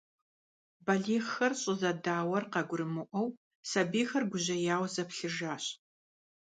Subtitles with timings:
[0.85, 3.27] Балигъхэр щӏызэдауэр къагурымыӏуэу,
[3.69, 5.65] сэбийхэр гужьеяуэ заплъыжащ.